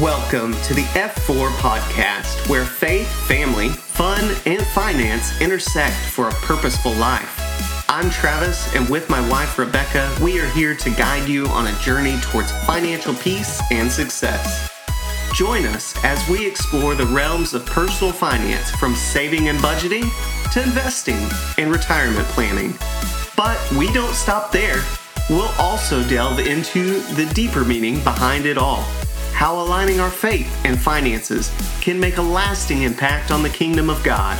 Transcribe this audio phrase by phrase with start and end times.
[0.00, 6.94] Welcome to the F4 podcast, where faith, family, fun, and finance intersect for a purposeful
[6.94, 7.84] life.
[7.90, 11.78] I'm Travis, and with my wife Rebecca, we are here to guide you on a
[11.80, 14.70] journey towards financial peace and success.
[15.34, 20.08] Join us as we explore the realms of personal finance from saving and budgeting
[20.52, 22.74] to investing and retirement planning.
[23.36, 24.82] But we don't stop there.
[25.28, 28.86] We'll also delve into the deeper meaning behind it all
[29.42, 31.50] how aligning our faith and finances
[31.80, 34.38] can make a lasting impact on the kingdom of God.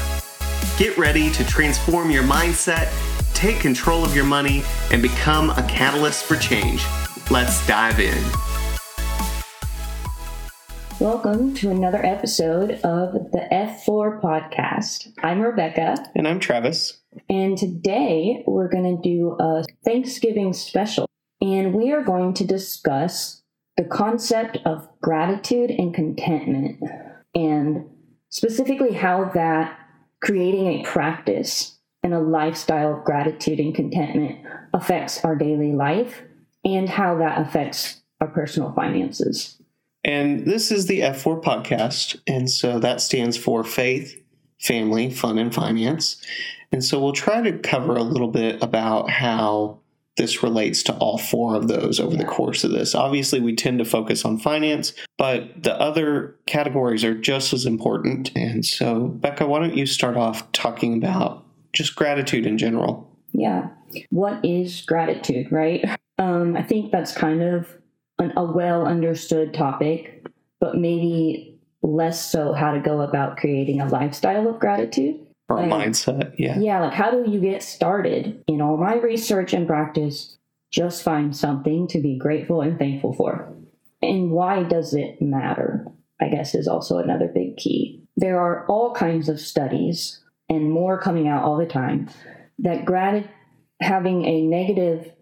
[0.79, 2.89] Get ready to transform your mindset,
[3.35, 4.63] take control of your money,
[4.93, 6.85] and become a catalyst for change.
[7.33, 8.17] Let's dive in.
[11.01, 15.13] Welcome to another episode of the F4 podcast.
[15.21, 15.97] I'm Rebecca.
[16.15, 17.01] And I'm Travis.
[17.29, 21.09] And today we're going to do a Thanksgiving special.
[21.41, 23.42] And we are going to discuss
[23.83, 26.81] the concept of gratitude and contentment,
[27.35, 27.85] and
[28.29, 29.77] specifically how that
[30.21, 34.39] creating a practice and a lifestyle of gratitude and contentment
[34.73, 36.23] affects our daily life
[36.65, 39.61] and how that affects our personal finances.
[40.05, 42.21] And this is the F4 podcast.
[42.29, 44.17] And so that stands for faith,
[44.61, 46.25] family, fun, and finance.
[46.71, 49.81] And so we'll try to cover a little bit about how
[50.17, 52.95] this relates to all four of those over the course of this.
[52.95, 58.31] Obviously, we tend to focus on finance, but the other categories are just as important.
[58.37, 63.11] And so, Becca, why don't you start off talking about just gratitude in general?
[63.33, 63.69] Yeah.
[64.11, 65.83] What is gratitude, right?
[66.19, 67.69] Um, I think that's kind of
[68.19, 70.27] an, a well understood topic,
[70.61, 75.22] but maybe less so how to go about creating a lifestyle of gratitude
[75.53, 76.35] or like, mindset.
[76.39, 76.59] Yeah.
[76.59, 76.81] Yeah.
[76.81, 78.43] Like, how do you get started?
[78.49, 80.37] In all my research and practice,
[80.71, 83.53] just find something to be grateful and thankful for.
[84.01, 85.87] And why does it matter?
[86.21, 88.03] I guess is also another big key.
[88.17, 92.09] There are all kinds of studies and more coming out all the time
[92.59, 93.29] that grat-
[93.81, 95.13] having a negative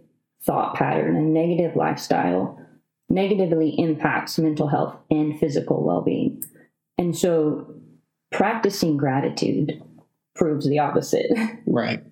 [0.43, 2.61] thought pattern, a negative lifestyle,
[3.09, 6.43] negatively impacts mental health and physical well being.
[6.99, 7.75] And so,
[8.31, 9.83] practicing gratitude
[10.35, 11.31] proves the opposite.
[11.67, 12.03] Right.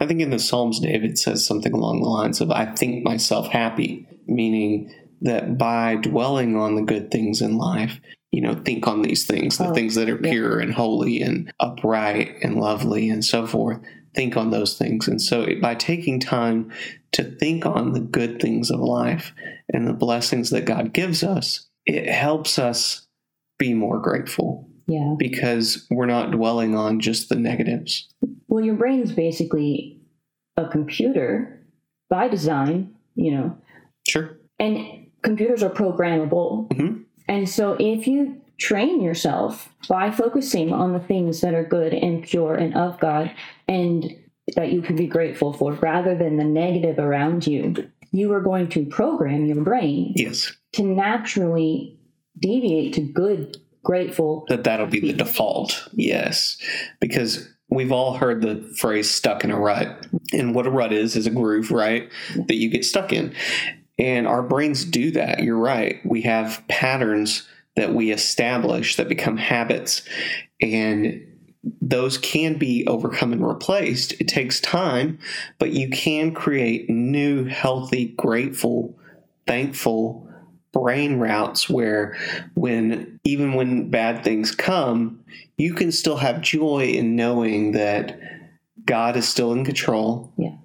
[0.00, 3.48] I think in the Psalms, David says something along the lines of, I think myself
[3.48, 9.02] happy, meaning that by dwelling on the good things in life, you know, think on
[9.02, 13.24] these things, the oh, things that are pure and holy and upright and lovely and
[13.24, 13.78] so forth.
[14.14, 15.08] Think on those things.
[15.08, 16.72] And so by taking time
[17.12, 19.32] to think on the good things of life
[19.72, 23.06] and the blessings that God gives us, it helps us
[23.58, 25.14] be more grateful yeah.
[25.18, 28.08] Because we're not dwelling on just the negatives.
[28.48, 30.00] Well, your brain's basically
[30.56, 31.64] a computer
[32.10, 33.58] by design, you know.
[34.06, 34.36] Sure.
[34.58, 36.68] And computers are programmable.
[36.68, 37.02] Mm-hmm.
[37.28, 42.22] And so if you train yourself by focusing on the things that are good and
[42.22, 43.34] pure and of God
[43.66, 44.14] and
[44.54, 47.74] that you can be grateful for rather than the negative around you,
[48.12, 50.52] you are going to program your brain yes.
[50.72, 51.98] to naturally
[52.38, 55.88] deviate to good grateful that that'll be the default.
[55.92, 56.56] Yes,
[57.00, 60.06] because we've all heard the phrase stuck in a rut.
[60.32, 62.10] And what a rut is, is a groove, right?
[62.34, 63.34] That you get stuck in.
[63.98, 65.42] And our brains do that.
[65.42, 66.00] You're right.
[66.04, 67.46] We have patterns
[67.76, 70.02] that we establish that become habits.
[70.60, 71.26] And
[71.80, 74.12] those can be overcome and replaced.
[74.20, 75.18] It takes time,
[75.58, 78.98] but you can create new, healthy, grateful,
[79.46, 80.28] thankful
[80.74, 82.16] brain routes where
[82.54, 85.24] when even when bad things come,
[85.56, 88.18] you can still have joy in knowing that
[88.84, 90.32] God is still in control.
[90.36, 90.56] Yeah.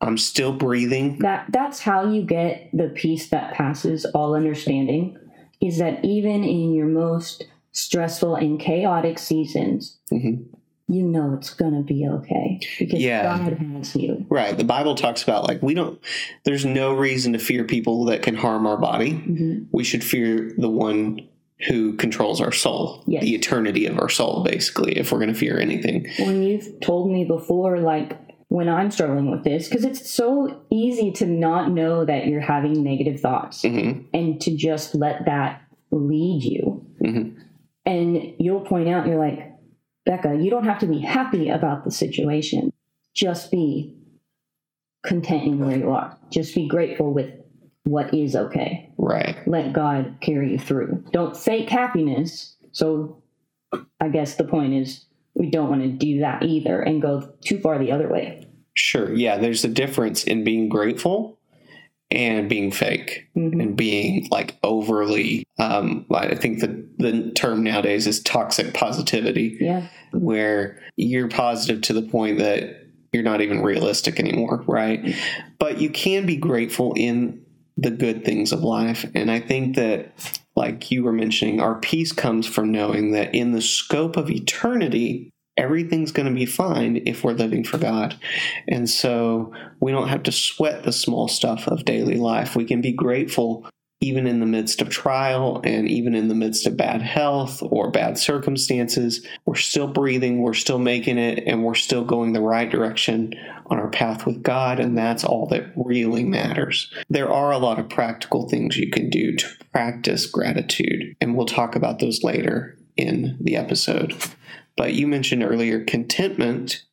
[0.00, 1.18] I'm still breathing.
[1.18, 5.18] That that's how you get the peace that passes all understanding
[5.60, 10.55] is that even in your most stressful and chaotic seasons, mm-hmm
[10.88, 13.22] you know it's gonna be okay because yeah.
[13.38, 14.24] God has you.
[14.28, 14.56] Right.
[14.56, 16.00] The Bible talks about like we don't.
[16.44, 19.12] There's no reason to fear people that can harm our body.
[19.12, 19.64] Mm-hmm.
[19.72, 21.28] We should fear the one
[21.68, 23.22] who controls our soul, yes.
[23.22, 24.96] the eternity of our soul, basically.
[24.96, 26.06] If we're gonna fear anything.
[26.20, 28.16] When you've told me before, like
[28.48, 32.84] when I'm struggling with this, because it's so easy to not know that you're having
[32.84, 34.02] negative thoughts mm-hmm.
[34.14, 36.86] and to just let that lead you.
[37.02, 37.40] Mm-hmm.
[37.86, 39.52] And you'll point out, you're like,
[40.06, 42.72] Becca, you don't have to be happy about the situation.
[43.12, 43.94] Just be
[45.04, 46.16] content in where you are.
[46.30, 47.30] Just be grateful with
[47.84, 48.90] what is okay.
[48.96, 49.36] Right.
[49.46, 51.04] Let God carry you through.
[51.12, 52.56] Don't fake happiness.
[52.72, 53.22] So
[54.00, 55.04] I guess the point is
[55.34, 58.46] we don't want to do that either and go too far the other way.
[58.74, 59.12] Sure.
[59.12, 59.38] Yeah.
[59.38, 61.38] There's a difference in being grateful
[62.10, 63.60] and being fake Mhm.
[63.60, 69.88] and being like overly um I think the the term nowadays is toxic positivity Yeah.
[70.12, 75.14] where you're positive to the point that you're not even realistic anymore, right?
[75.58, 77.40] But you can be grateful in
[77.76, 79.04] the good things of life.
[79.14, 80.12] And I think that,
[80.54, 85.30] like you were mentioning, our peace comes from knowing that in the scope of eternity,
[85.56, 88.18] everything's going to be fine if we're living for God.
[88.68, 92.56] And so we don't have to sweat the small stuff of daily life.
[92.56, 93.66] We can be grateful
[94.02, 97.90] even in the midst of trial and even in the midst of bad health or
[97.90, 102.70] bad circumstances, we're still breathing, we're still making it, and we're still going the right
[102.70, 103.32] direction
[103.66, 104.78] on our path with God.
[104.80, 106.92] And that's all that really matters.
[107.08, 111.46] There are a lot of practical things you can do to practice gratitude, and we'll
[111.46, 114.14] talk about those later in the episode.
[114.76, 116.84] But you mentioned earlier contentment.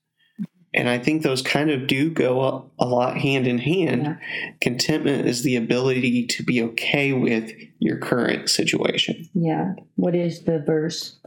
[0.76, 4.04] And I think those kind of do go a, lot hand in hand.
[4.04, 4.54] Yeah.
[4.60, 9.30] Contentment is the ability to be okay with your current situation.
[9.36, 9.74] Yeah.
[9.96, 11.20] What is the verse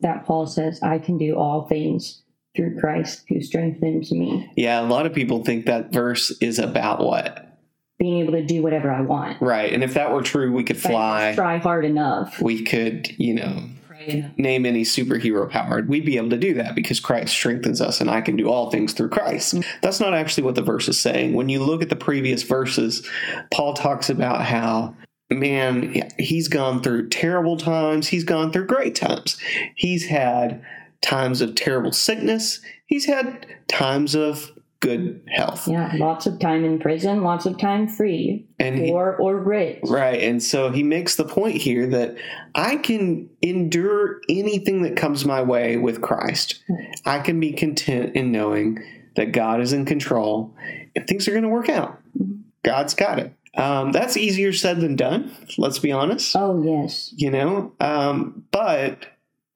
[0.00, 2.22] that Paul says, I can do all things
[2.56, 4.50] through Christ who strengthens me?
[4.56, 7.56] Yeah, a lot of people think that verse is about what?
[7.98, 9.40] Being able to do whatever I want.
[9.40, 9.72] Right.
[9.72, 11.32] And if that were true, we could fly.
[11.36, 12.40] Try hard enough.
[12.40, 13.64] We could, you know,
[14.36, 15.82] Name any superhero power.
[15.82, 18.70] We'd be able to do that because Christ strengthens us and I can do all
[18.70, 19.54] things through Christ.
[19.54, 19.78] Mm-hmm.
[19.82, 21.34] That's not actually what the verse is saying.
[21.34, 23.08] When you look at the previous verses,
[23.52, 24.94] Paul talks about how
[25.30, 29.38] man, he's gone through terrible times, he's gone through great times.
[29.74, 30.64] He's had
[31.02, 35.66] times of terrible sickness, he's had times of good health.
[35.66, 35.92] Yeah.
[35.96, 39.80] Lots of time in prison, lots of time free And he, or, or rich.
[39.84, 40.22] Right.
[40.22, 42.16] And so he makes the point here that
[42.54, 46.62] I can endure anything that comes my way with Christ.
[47.04, 48.78] I can be content in knowing
[49.16, 50.54] that God is in control
[50.94, 52.00] and things are going to work out.
[52.62, 53.32] God's got it.
[53.56, 56.36] Um, that's easier said than done, let's be honest.
[56.36, 57.12] Oh, yes.
[57.16, 59.06] You know, um, but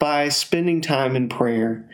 [0.01, 1.89] by spending time in prayer,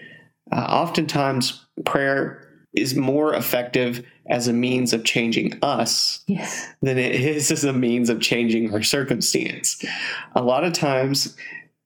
[0.50, 6.66] uh, oftentimes prayer is more effective as a means of changing us Yes.
[6.82, 9.82] than it is as a means of changing our circumstance.
[10.34, 11.34] A lot of times,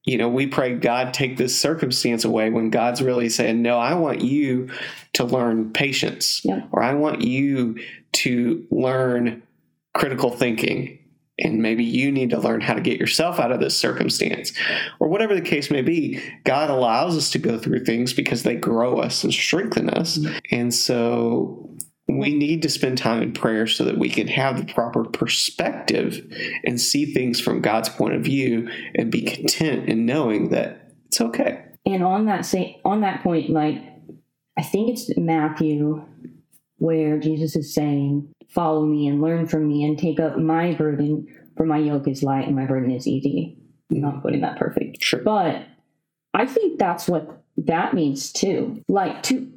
[0.05, 3.95] you know, we pray, God, take this circumstance away when God's really saying, No, I
[3.95, 4.69] want you
[5.13, 6.63] to learn patience, Yeah.
[6.73, 7.79] or I want you
[8.15, 9.43] to learn
[9.95, 10.99] critical thinking.
[11.39, 14.53] And maybe you need to learn how to get yourself out of this circumstance,
[15.01, 16.21] or whatever the case may be.
[16.45, 20.21] God allows us to go through things because they grow us and strengthen us.
[20.51, 21.75] And so
[22.07, 26.21] we need to spend time in prayer so that we can have the proper perspective
[26.65, 31.21] and see things from God's point of view and be content in knowing that it's
[31.21, 31.65] okay.
[31.87, 33.83] And on that same on that point, like
[34.57, 36.05] I think it's Matthew
[36.77, 41.27] where Jesus is saying, Follow me and learn from me and take up my burden,
[41.57, 43.57] for my yoke is light and my burden is easy.
[43.91, 45.03] I'm not putting that perfect.
[45.03, 45.21] Sure.
[45.23, 45.67] But
[46.35, 48.83] I think that's what that means too.
[48.89, 49.51] Like to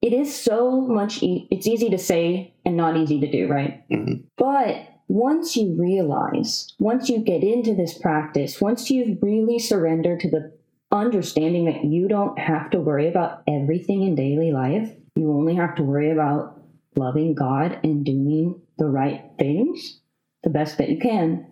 [0.00, 3.82] it is so much e- it's easy to say and not easy to do, right?
[3.90, 4.24] Mhm.
[4.36, 10.30] But once you realize, once you get into this practice, once you really surrender to
[10.30, 10.52] the
[10.92, 15.74] understanding that you don't have to worry about everything in daily life, you only have
[15.76, 16.57] to worry about
[16.98, 20.00] loving God and doing the right things
[20.44, 21.46] the best that you can,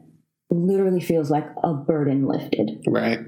[0.50, 2.84] literally feels like a burden lifted.
[2.86, 3.20] Right.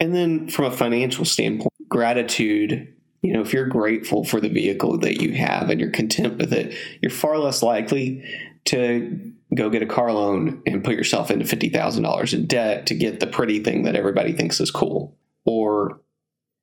[0.00, 4.98] And then from a financial standpoint, gratitude, you know, if you're grateful for the vehicle
[4.98, 8.24] that you have and you're content with it, you're far less likely
[8.66, 13.18] to go get a car loan and put yourself into $50,000 in debt to get
[13.18, 15.16] the pretty thing that everybody thinks is cool.
[15.46, 16.00] Or,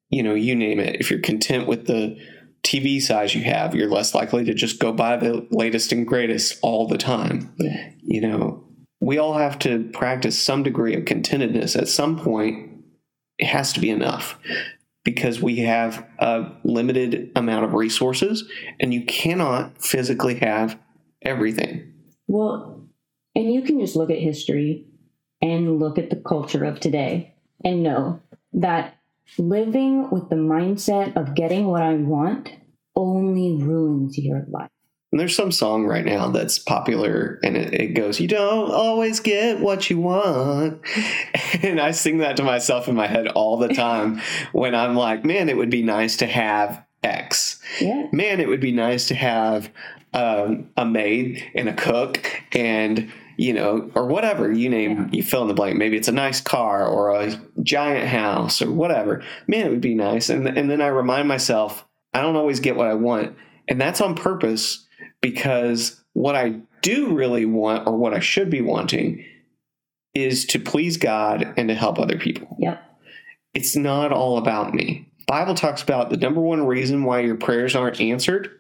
[0.09, 0.97] you know, you name it.
[0.99, 2.17] If you're content with the
[2.65, 6.57] TV size you have, you're less likely to just go buy the latest and greatest
[6.61, 7.53] all the time.
[7.57, 7.91] Yeah.
[8.01, 8.63] You know,
[8.99, 12.71] we all have to practice some degree of contentedness at some point.
[13.37, 14.39] It has to be enough
[15.03, 20.79] because we have a limited amount of resources and you cannot physically have
[21.21, 21.93] everything.
[22.27, 22.87] Well,
[23.35, 24.87] and you can just look at history
[25.41, 28.21] and look at the culture of today and know
[28.53, 28.97] that
[29.37, 32.51] living with the mindset of getting what I want
[32.95, 34.69] only ruins your life.
[35.11, 39.19] And there's some song right now that's popular and it, it goes, You don't always
[39.19, 40.81] get what you want.
[41.63, 45.23] And I sing that to myself in my head all the time when I'm like,
[45.23, 47.59] Man, it would be nice to have X.
[47.79, 48.07] Yeah.
[48.11, 49.69] Man, it would be nice to have
[50.13, 55.41] um, a maid and a cook and you know, or whatever you name, you fill
[55.41, 55.77] in the blank.
[55.77, 59.23] Maybe it's a nice car or a giant house or whatever.
[59.47, 60.29] Man, it would be nice.
[60.29, 63.35] And and then I remind myself, I don't always get what I want,
[63.67, 64.87] and that's on purpose
[65.21, 69.25] because what I do really want or what I should be wanting
[70.13, 72.55] is to please God and to help other people.
[72.59, 72.81] Yep.
[73.53, 75.11] It's not all about me.
[75.27, 78.51] Bible talks about the number one reason why your prayers aren't answered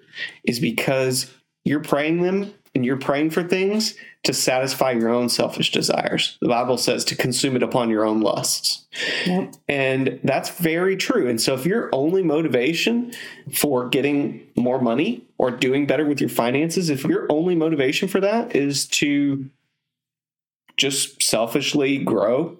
[0.43, 1.31] is because
[1.65, 6.37] you're praying them and you're praying for things to satisfy your own selfish desires.
[6.41, 8.85] The Bible says to consume it upon your own lusts.
[9.25, 9.53] Yep.
[9.67, 11.27] And that's very true.
[11.27, 13.13] And so if your only motivation
[13.53, 18.19] for getting more money or doing better with your finances, if your only motivation for
[18.21, 19.49] that is to
[20.77, 22.57] just selfishly grow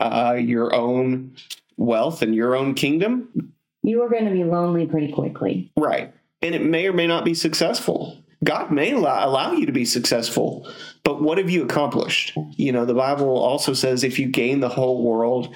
[0.00, 1.34] uh, your own
[1.78, 5.72] wealth and your own kingdom, You are going to be lonely pretty quickly.
[5.76, 6.12] right.
[6.42, 8.18] And it may or may not be successful.
[8.44, 10.68] God may allow, you to be successful,
[11.04, 12.36] but what have you accomplished?
[12.52, 15.54] You know, the Bible also says if you gain the whole world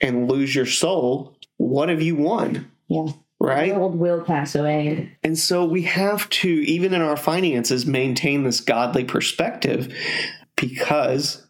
[0.00, 2.70] and lose your soul, what have you won?
[2.88, 3.08] Yeah.
[3.38, 3.72] Right?
[3.72, 5.16] The world will pass away.
[5.22, 9.94] And so we have to, even in our finances, maintain this godly perspective
[10.56, 11.46] because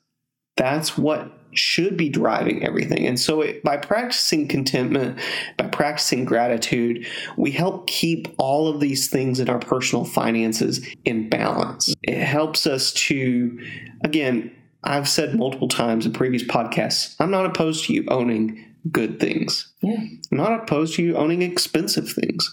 [0.57, 3.07] that's what should be driving everything.
[3.07, 5.19] And so it, by practicing contentment,
[5.57, 11.29] by practicing gratitude, we help keep all of these things in our personal finances in
[11.29, 11.95] balance.
[12.03, 13.59] It helps us to,
[14.05, 14.53] again,
[14.85, 19.73] I've said multiple times in previous podcasts, I'm not opposed to you owning good things.
[19.83, 19.99] Yeah.
[20.33, 22.51] I'm not opposed to you owning expensive things,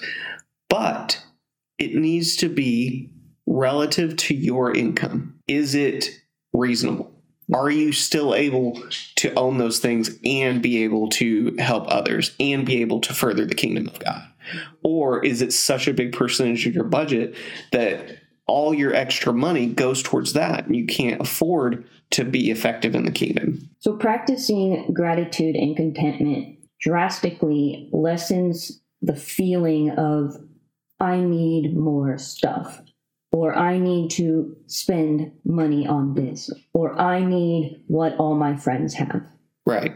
[0.70, 1.24] but
[1.77, 3.12] it needs to be
[3.46, 5.39] relative to your income.
[5.48, 6.10] Is it
[6.51, 7.16] reasonable?
[7.54, 8.82] Are you still able
[9.18, 13.46] to own those things and be able to help others and be able to further
[13.46, 14.24] the kingdom of God?
[14.84, 17.36] Or is it such a big percentage of your budget
[17.72, 22.96] that all your extra money goes towards that and you can't afford to be effective
[22.96, 23.70] in the kingdom?
[23.80, 30.38] So, practicing gratitude and contentment drastically lessens the feeling of,
[31.00, 32.82] I need more stuff,
[33.31, 38.93] or I need to spend money on this, or I need what all my friends
[38.96, 39.24] have.
[39.65, 39.96] Right.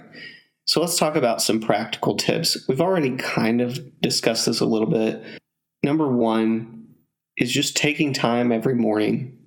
[0.65, 2.65] So let's talk about some practical tips.
[2.67, 5.23] We've already kind of discussed this a little bit.
[5.83, 6.87] Number one
[7.37, 9.37] is just taking time every morning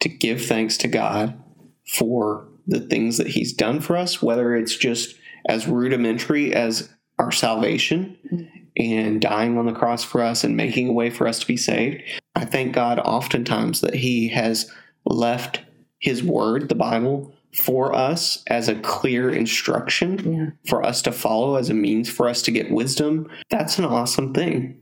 [0.00, 1.40] to give thanks to God
[1.86, 5.16] for the things that He's done for us, whether it's just
[5.48, 10.92] as rudimentary as our salvation and dying on the cross for us and making a
[10.92, 12.02] way for us to be saved.
[12.42, 14.68] I thank God oftentimes that He has
[15.06, 15.60] left
[16.00, 20.46] His Word, the Bible, for us as a clear instruction Yeah.
[20.68, 23.28] for us to follow as a means for us to get wisdom.
[23.48, 24.78] That's an awesome thing.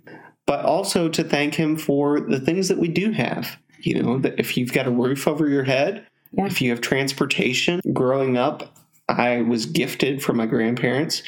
[0.47, 3.59] But also to thank Him for the things that we do have.
[3.83, 6.47] You know, that if you've got a roof over your head, Yeah.
[6.47, 8.75] if you have transportation, growing up,
[9.07, 11.23] I was gifted from my grandparents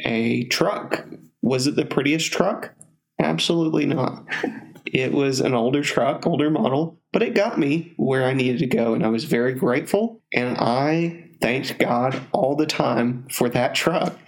[0.00, 1.06] a truck.
[1.42, 2.74] Was it the prettiest truck?
[3.20, 4.24] Absolutely not.
[4.92, 8.66] It was an older truck, older model, but it got me where I needed to
[8.66, 8.94] go.
[8.94, 10.22] And I was very grateful.
[10.32, 14.18] And I thanked God all the time for that truck.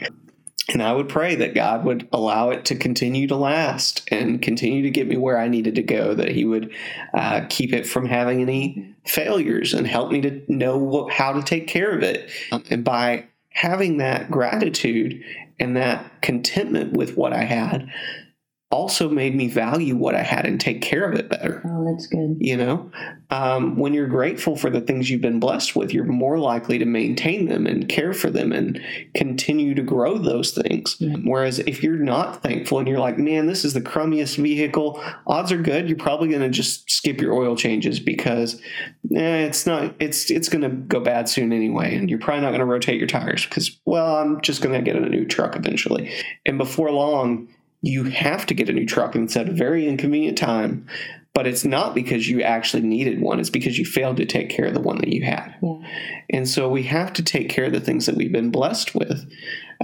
[0.70, 4.82] And I would pray that God would allow it to continue to last and continue
[4.82, 6.74] to get me where I needed to go, that He would
[7.14, 11.42] uh, keep it from having any failures and help me to know what, how to
[11.42, 12.30] take care of it.
[12.52, 15.22] Um, and by having that gratitude
[15.58, 17.90] and that contentment with what I had,
[18.70, 21.62] also made me value what I had and take care of it better.
[21.64, 22.36] Oh, that's good.
[22.38, 22.90] You know,
[23.30, 26.84] um, when you're grateful for the things you've been blessed with, you're more likely to
[26.84, 28.80] maintain them and care for them and
[29.14, 30.96] continue to grow those things.
[30.98, 31.16] Yeah.
[31.24, 35.50] Whereas if you're not thankful and you're like, man, this is the crummiest vehicle, odds
[35.50, 38.60] are good you're probably going to just skip your oil changes because
[39.14, 42.50] eh, it's not, it's it's going to go bad soon anyway, and you're probably not
[42.50, 45.56] going to rotate your tires because, well, I'm just going to get a new truck
[45.56, 46.12] eventually,
[46.44, 47.48] and before long
[47.80, 50.86] you have to get a new truck and it's at a very inconvenient time
[51.38, 53.38] but it's not because you actually needed one.
[53.38, 55.54] It's because you failed to take care of the one that you had.
[55.62, 55.78] Yeah.
[56.30, 59.30] and so we have to take care of the things that we've been blessed with.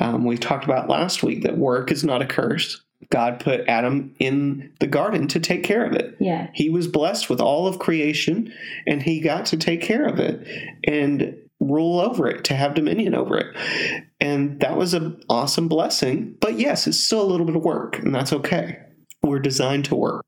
[0.01, 2.83] Um, we talked about last week that work is not a curse.
[3.11, 6.17] God put adam in the garden to take care of it.
[6.19, 6.49] Yeah.
[6.55, 8.53] he was blessed with all of creation
[8.89, 10.45] and he got to take care of it.
[10.89, 11.37] And
[11.71, 16.59] rule over it to have dominion over it and that was an awesome blessing but
[16.59, 18.79] yes it's still a little bit of work and that's okay
[19.23, 20.25] we're designed to work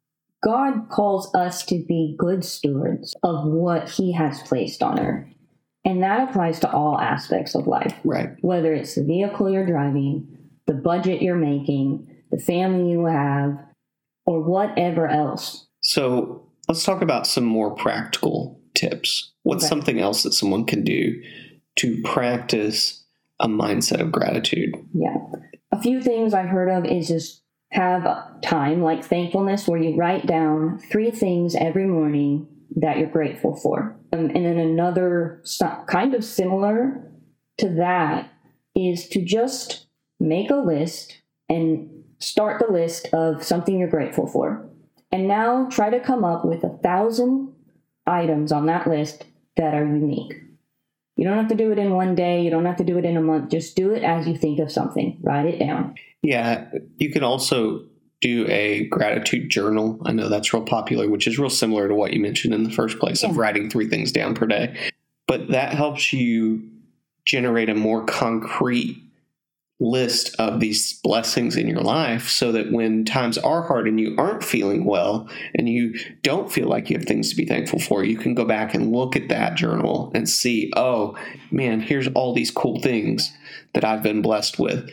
[0.47, 5.27] God calls us to be good stewards of what He has placed on earth.
[5.85, 10.39] And that applies to all aspects of life, right whether it's the vehicle you're driving,
[10.67, 13.59] the budget you're making, the family you have,
[14.25, 15.67] or whatever else.
[15.81, 19.69] so let's talk about some more practical tips what's Okay.
[19.69, 21.21] something else that someone can do
[21.77, 23.05] to practice
[23.41, 25.17] a mindset of gratitude Yeah.
[25.73, 27.43] A few things I've heard of is just
[27.73, 28.07] have
[28.41, 33.97] time like thankfulness where you write down three things every morning that you're grateful for.
[34.13, 35.43] Um, and then another
[35.89, 37.11] kind of similar
[37.59, 38.31] to that
[38.75, 39.89] is to just
[40.21, 41.19] make a list
[41.49, 41.91] and
[42.21, 44.69] start the list of something you're grateful for.
[45.13, 47.53] And now try to come up with a thousand
[48.07, 49.25] items on that list
[49.57, 50.35] that are unique.
[51.17, 53.05] You don't have to do it in one day, you don't have to do it
[53.05, 53.51] in a month.
[53.51, 55.19] Just do it as you think of something.
[55.23, 55.95] Write it down.
[56.23, 57.85] Yeah, you can also
[58.21, 59.99] do a gratitude journal.
[60.05, 62.71] I know that's real popular, which is real similar to what you mentioned in the
[62.71, 64.77] first place of writing three things down per day.
[65.27, 66.69] But that helps you
[67.25, 69.03] generate a more concrete
[69.79, 74.15] list of these blessings in your life so that when times are hard and you
[74.17, 78.03] aren't feeling well and you don't feel like you have things to be thankful for,
[78.03, 81.17] you can go back and look at that journal and see, oh
[81.51, 83.33] man, here's all these cool things
[83.75, 84.89] that I've been blessed with.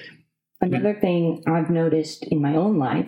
[0.59, 3.07] Another thing I've noticed in my own life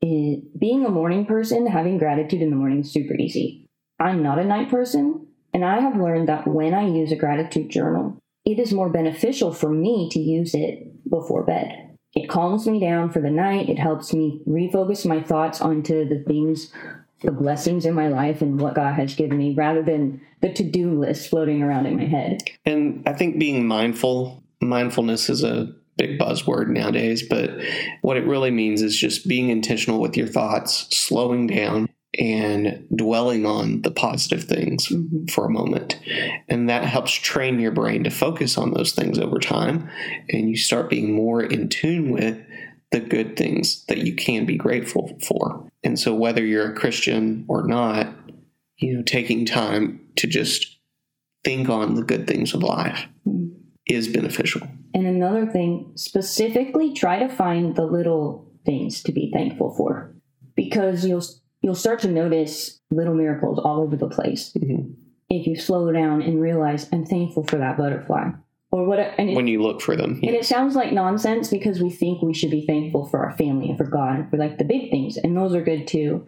[0.00, 3.68] is being a morning person, having gratitude in the morning is super easy.
[4.00, 7.70] I'm not a night person, and I have learned that when I use a gratitude
[7.70, 11.96] journal, it is more beneficial for me to use it before bed.
[12.14, 13.68] It calms me down for the night.
[13.68, 16.70] It helps me refocus my thoughts onto the things,
[17.22, 20.62] the blessings in my life and what God has given me rather than the to
[20.62, 22.42] do list floating around in my head.
[22.66, 27.50] And I think being mindful, mindfulness is a big buzzword nowadays, but
[28.02, 33.46] what it really means is just being intentional with your thoughts, slowing down, and dwelling
[33.46, 35.30] on the positive things Mhm.
[35.30, 35.98] for a moment.
[36.48, 39.88] And that helps train your brain to focus on those things over time.
[40.30, 42.38] And you start being more in tune with
[42.90, 45.66] the good things that you can be grateful for.
[45.82, 48.14] And so, whether you're a Christian or not,
[48.78, 50.78] you know, taking time to just
[51.44, 53.52] think on the good things of life Mhm.
[53.86, 54.60] is beneficial.
[54.94, 60.14] And another thing, specifically try to find the little things to be thankful for
[60.54, 61.24] because you'll
[61.62, 64.92] you'll start to notice little miracles all over the place Mhm.
[65.30, 68.30] if you slow down and realize I'm thankful for that butterfly
[68.70, 71.82] or what and it, When you look for them, and it sounds like nonsense because
[71.82, 74.58] we think we should be thankful for our family and for God and for like
[74.58, 76.26] the big things and those are good too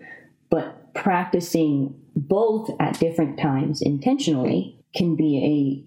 [0.51, 5.85] but practicing both at different times intentionally can be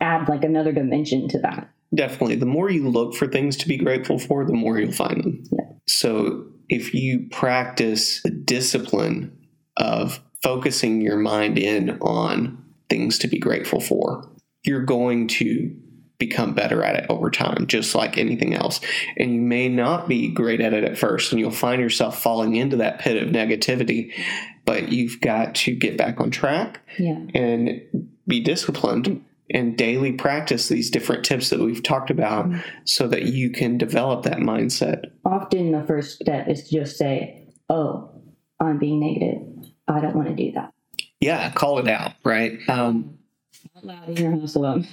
[0.00, 3.68] a add like another dimension to that definitely the more you look for things to
[3.68, 5.64] be grateful for the more you'll find them Yeah.
[5.86, 9.36] so if you practice the discipline
[9.76, 14.28] of focusing your mind in on things to be grateful for
[14.64, 15.74] you're going to
[16.18, 18.80] become better at it over time just like anything else.
[19.16, 22.56] And you may not be great at it at first and you'll find yourself falling
[22.56, 24.12] into that pit of negativity
[24.64, 27.18] but you've got to get back on track yeah.
[27.34, 27.80] and
[28.26, 32.60] be disciplined and daily practice these different tips that we've talked about mm-hmm.
[32.84, 35.04] so that you can develop that mindset.
[35.24, 38.10] often first step is to just say, "Oh,
[38.60, 39.42] I'm being negative.
[39.88, 40.72] I don't want to do that."
[41.20, 42.58] Yeah, call it out, right?
[42.68, 43.18] Um,
[43.76, 44.86] Out loud in your house alone.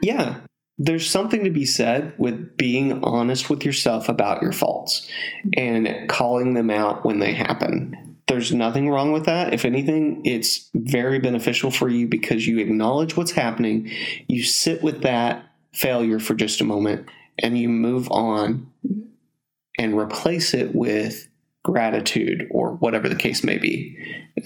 [0.00, 0.36] yeah,
[0.78, 5.06] there's something to be said with being honest with yourself about your faults
[5.56, 8.16] and calling them out when they happen.
[8.26, 9.54] There's nothing wrong with that.
[9.54, 13.90] If anything, it's very beneficial for you because you acknowledge what's happening,
[14.28, 17.06] you sit with that failure for just a moment,
[17.38, 18.66] and you move on
[19.78, 21.28] and replace it with
[21.64, 23.96] gratitude or whatever the case may be.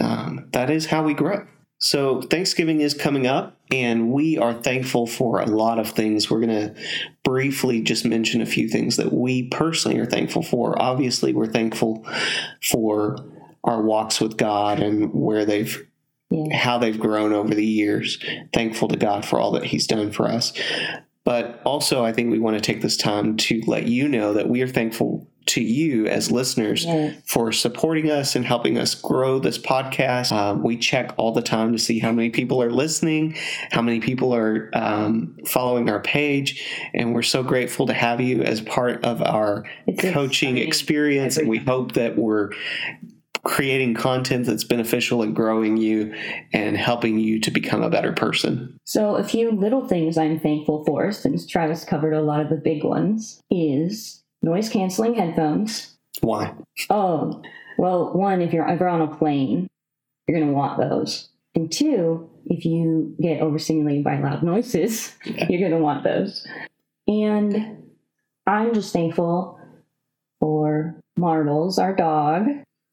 [0.01, 1.47] Um, that is how we grow.
[1.83, 6.31] So, Thanksgiving is coming up, and we are thankful for a lot of things.
[6.31, 6.75] We're going to
[7.25, 10.81] briefly just mention a few things that we personally are thankful for.
[10.81, 12.07] Obviously, we're thankful
[12.62, 13.16] for
[13.64, 15.87] our walks with God and where they've
[16.31, 16.55] Yeah.
[16.57, 18.23] how they've grown over the years.
[18.53, 20.53] Thankful to God for all that He's done for us.
[21.31, 24.49] But also, I think we want to take this time to let you know that
[24.49, 27.23] we are thankful to you as listeners Yes.
[27.25, 30.33] for supporting us and helping us grow this podcast.
[30.33, 33.37] Um, we check all the time to see how many people are listening,
[33.71, 38.43] how many people are um, following our page, and we're so grateful to have you
[38.43, 41.37] as part of our It's coaching exciting experience.
[41.37, 42.51] And we hope that we're
[43.44, 46.14] creating content that's beneficial and growing you
[46.53, 48.79] and helping you to become a better person.
[48.85, 52.57] So, a few little things I'm thankful for, since Travis covered a lot of the
[52.57, 55.96] big ones, is noise canceling headphones.
[56.20, 56.55] Why?
[56.90, 57.42] Oh,
[57.79, 59.68] well, one, if you're ever on a plane,
[60.26, 61.29] you're going to want those.
[61.55, 65.46] And two, if you get overstimulated by loud noises, Yeah.
[65.48, 66.46] you're going to want those.
[67.09, 67.85] And
[68.46, 69.59] I'm just thankful
[70.40, 72.46] for Marbles, our dog,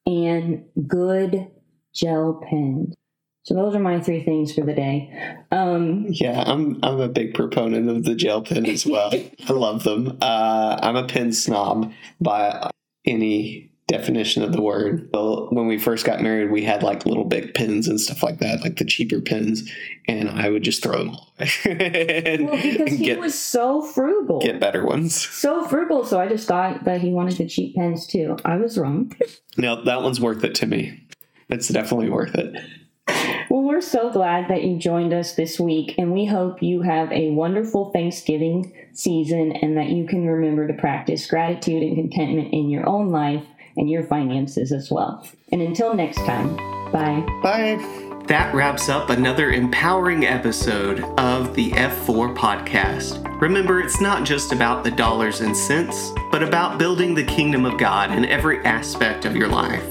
[0.07, 1.47] and good
[1.93, 2.95] gel pens.
[3.43, 5.13] So those are my three things for the day.
[5.51, 9.11] Um, Yeah, I'm I'm a big proponent of the gel pen as well.
[9.47, 10.17] I love them.
[10.21, 12.71] Uh, I'm a pen snob by
[13.05, 15.09] any definition of the word.
[15.13, 18.39] Well, when we first got married, we had like little Bic pins and stuff like
[18.39, 19.71] that, like the cheaper pins,
[20.07, 22.23] and I would just throw them all away.
[22.25, 24.39] and, Well, because he get, was so frugal.
[24.41, 25.15] get better ones.
[25.15, 28.37] so frugal, so I just thought that he wanted the cheap pens too.
[28.43, 29.15] I was wrong.
[29.57, 31.03] No, that one's worth it to me.
[31.49, 32.55] It's definitely worth it.
[33.49, 37.09] Well, we're so glad that you joined us this week, and we hope you have
[37.13, 42.69] a wonderful Thanksgiving season and that you can remember to practice gratitude and contentment in
[42.69, 43.45] your own life
[43.77, 45.25] and your finances as well.
[45.51, 46.55] And until next time,
[46.91, 47.25] bye.
[47.41, 48.07] Bye.
[48.27, 53.23] That wraps up another empowering episode of the F4 podcast.
[53.39, 57.77] Remember, it's not just about the dollars and cents, but about building the kingdom of
[57.77, 59.87] God in every aspect of your life.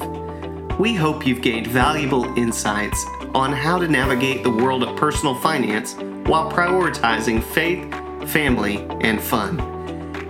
[0.79, 5.95] We hope you've gained valuable insights on how to navigate the world of personal finance
[6.29, 7.91] while prioritizing faith,
[8.31, 9.76] family, and fun.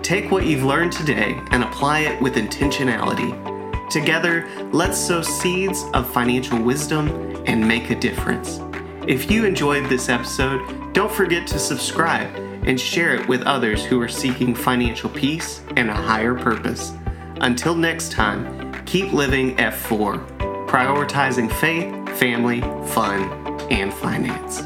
[0.07, 3.91] Take what you've learned today and apply it with intentionality.
[3.91, 7.09] Together, let's sow seeds of financial wisdom
[7.49, 8.61] and make a difference.
[9.09, 12.33] If you enjoyed this episode, don't forget to subscribe
[12.67, 16.93] and share it with others who are seeking financial peace and a higher purpose.
[17.41, 23.23] Until next time, keep living F4, prioritizing faith, family, fun,
[23.73, 24.63] and finance.